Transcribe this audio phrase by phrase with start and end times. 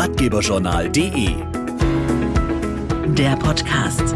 [0.00, 1.34] ratgeberjournal.de.
[3.14, 4.14] Der Podcast.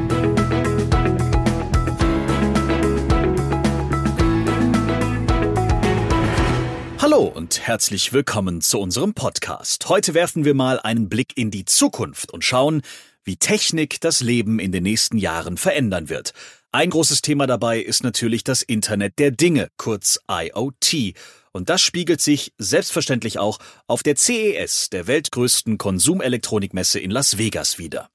[6.99, 9.87] Hallo und herzlich willkommen zu unserem Podcast.
[9.90, 12.80] Heute werfen wir mal einen Blick in die Zukunft und schauen,
[13.22, 16.32] wie Technik das Leben in den nächsten Jahren verändern wird.
[16.75, 21.15] Ein großes Thema dabei ist natürlich das Internet der Dinge, kurz IoT.
[21.52, 27.79] Und das spiegelt sich selbstverständlich auch auf der CES, der weltgrößten Konsumelektronikmesse in Las Vegas
[27.79, 28.09] wieder.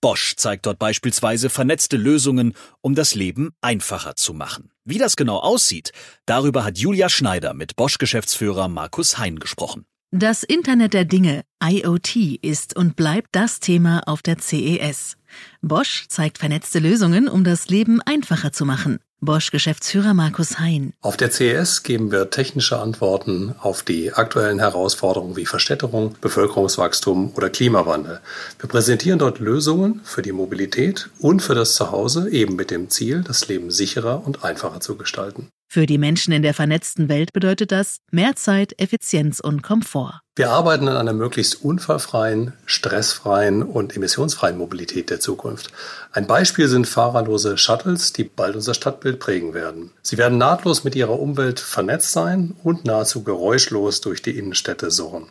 [0.00, 4.70] Bosch zeigt dort beispielsweise vernetzte Lösungen, um das Leben einfacher zu machen.
[4.84, 5.90] Wie das genau aussieht,
[6.24, 9.86] darüber hat Julia Schneider mit Bosch-Geschäftsführer Markus Hein gesprochen.
[10.16, 15.16] Das Internet der Dinge, IoT, ist und bleibt das Thema auf der CES.
[15.60, 19.00] Bosch zeigt vernetzte Lösungen, um das Leben einfacher zu machen.
[19.20, 20.92] Bosch-Geschäftsführer Markus Hein.
[21.00, 27.50] Auf der CES geben wir technische Antworten auf die aktuellen Herausforderungen wie Verstädterung, Bevölkerungswachstum oder
[27.50, 28.20] Klimawandel.
[28.60, 33.24] Wir präsentieren dort Lösungen für die Mobilität und für das Zuhause, eben mit dem Ziel,
[33.26, 35.48] das Leben sicherer und einfacher zu gestalten.
[35.74, 40.20] Für die Menschen in der vernetzten Welt bedeutet das mehr Zeit, Effizienz und Komfort.
[40.36, 45.72] Wir arbeiten an einer möglichst unfallfreien, stressfreien und emissionsfreien Mobilität der Zukunft.
[46.12, 49.90] Ein Beispiel sind fahrerlose Shuttles, die bald unser Stadtbild prägen werden.
[50.00, 55.26] Sie werden nahtlos mit ihrer Umwelt vernetzt sein und nahezu geräuschlos durch die Innenstädte surren.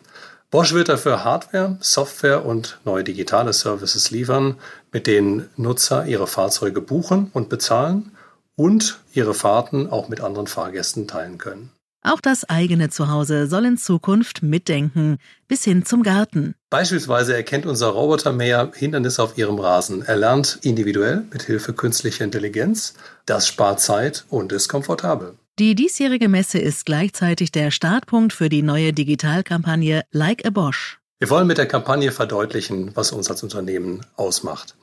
[0.52, 4.57] Bosch wird dafür Hardware, Software und neue digitale Services liefern,
[4.91, 8.11] mit denen Nutzer ihre Fahrzeuge buchen und bezahlen
[8.55, 11.71] und ihre Fahrten auch mit anderen Fahrgästen teilen können.
[12.05, 16.53] Auch das eigene Zuhause soll in Zukunft mitdenken, bis hin zum Garten.
[16.69, 20.01] Beispielsweise erkennt unser Robotermäher Hindernisse auf ihrem Rasen.
[20.01, 22.95] Er lernt individuell mit Hilfe künstlicher Intelligenz.
[23.25, 25.38] Das spart Zeit und ist komfortabel.
[25.59, 30.99] Die diesjährige Messe ist gleichzeitig der Startpunkt für die neue Digitalkampagne Like a Bosch.
[31.19, 34.75] Wir wollen mit der Kampagne verdeutlichen, was uns als Unternehmen ausmacht.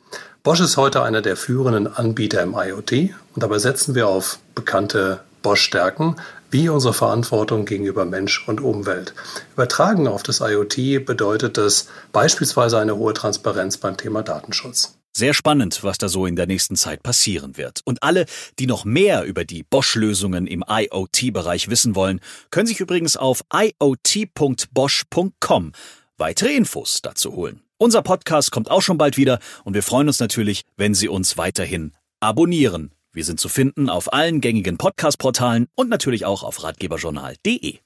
[0.42, 5.20] Bosch ist heute einer der führenden Anbieter im IoT und dabei setzen wir auf bekannte
[5.42, 6.16] Bosch-Stärken
[6.50, 9.14] wie unsere Verantwortung gegenüber Mensch und Umwelt.
[9.54, 14.96] Übertragen auf das IoT bedeutet das beispielsweise eine hohe Transparenz beim Thema Datenschutz.
[15.12, 17.80] Sehr spannend, was da so in der nächsten Zeit passieren wird.
[17.84, 18.26] Und alle,
[18.60, 22.20] die noch mehr über die Bosch-Lösungen im IoT-Bereich wissen wollen,
[22.50, 25.72] können sich übrigens auf iot.bosch.com
[26.20, 27.62] weitere Infos dazu holen.
[27.78, 31.36] Unser Podcast kommt auch schon bald wieder und wir freuen uns natürlich, wenn Sie uns
[31.36, 32.92] weiterhin abonnieren.
[33.12, 37.80] Wir sind zu finden auf allen gängigen Podcast-Portalen und natürlich auch auf ratgeberjournal.de.